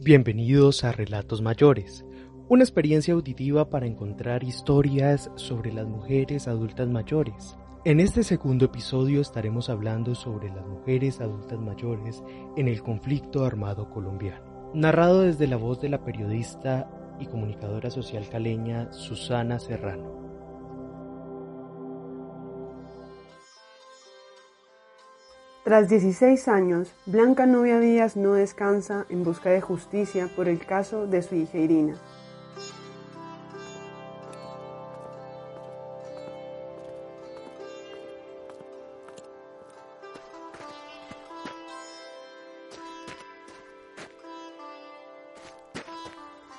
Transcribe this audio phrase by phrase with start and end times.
[0.00, 2.04] Bienvenidos a Relatos Mayores,
[2.48, 7.58] una experiencia auditiva para encontrar historias sobre las mujeres adultas mayores.
[7.84, 12.22] En este segundo episodio estaremos hablando sobre las mujeres adultas mayores
[12.56, 16.88] en el conflicto armado colombiano, narrado desde la voz de la periodista
[17.18, 20.27] y comunicadora social caleña Susana Serrano.
[25.68, 31.06] Tras 16 años, Blanca Novia Díaz no descansa en busca de justicia por el caso
[31.06, 31.94] de su hija Irina.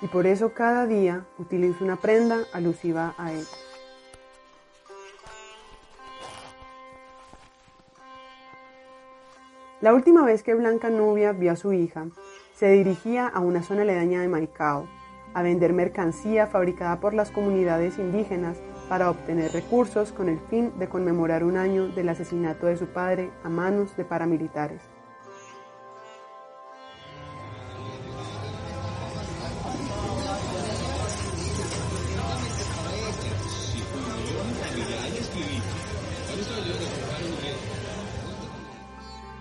[0.03, 3.43] Y por eso cada día utiliza una prenda alusiva a él.
[9.81, 12.07] La última vez que Blanca Nubia vio a su hija,
[12.53, 14.87] se dirigía a una zona aledaña de Maicao,
[15.33, 18.57] a vender mercancía fabricada por las comunidades indígenas
[18.89, 23.31] para obtener recursos con el fin de conmemorar un año del asesinato de su padre
[23.45, 24.81] a manos de paramilitares.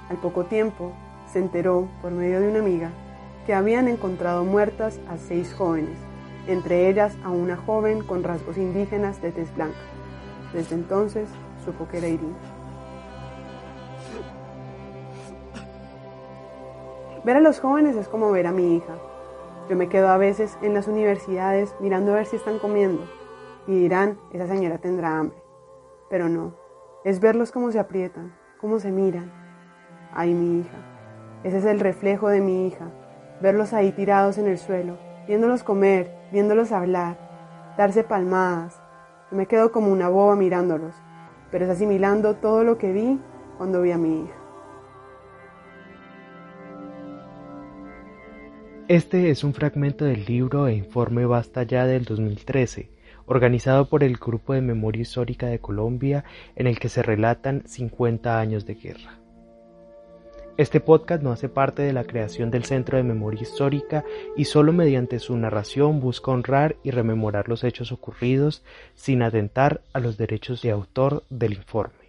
[0.09, 0.93] Al poco tiempo,
[1.27, 2.91] se enteró, por medio de una amiga,
[3.47, 5.99] que habían encontrado muertas a seis jóvenes,
[6.47, 9.79] entre ellas a una joven con rasgos indígenas de tez blanca.
[10.53, 11.29] Desde entonces
[11.65, 12.37] supo que era Irina.
[17.25, 18.95] Ver a los jóvenes es como ver a mi hija.
[19.69, 23.03] Yo me quedo a veces en las universidades mirando a ver si están comiendo
[23.67, 25.37] y dirán, esa señora tendrá hambre.
[26.09, 26.55] Pero no,
[27.05, 29.48] es verlos cómo se aprietan, cómo se miran,
[30.13, 30.79] Ay, mi hija.
[31.45, 32.91] Ese es el reflejo de mi hija.
[33.41, 37.17] Verlos ahí tirados en el suelo, viéndolos comer, viéndolos hablar,
[37.77, 38.81] darse palmadas.
[39.31, 40.95] Me quedo como una boba mirándolos,
[41.51, 43.21] pero es asimilando todo lo que vi
[43.57, 44.35] cuando vi a mi hija.
[48.89, 52.89] Este es un fragmento del libro e informe Basta ya del 2013,
[53.27, 56.25] organizado por el Grupo de Memoria Histórica de Colombia,
[56.57, 59.19] en el que se relatan 50 años de guerra.
[60.59, 64.05] Este podcast no hace parte de la creación del Centro de Memoria Histórica
[64.37, 68.65] y solo mediante su narración busca honrar y rememorar los hechos ocurridos
[68.97, 72.08] sin atentar a los derechos de autor del informe.